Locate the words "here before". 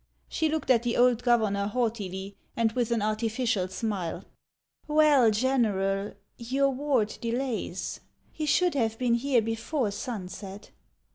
9.13-9.91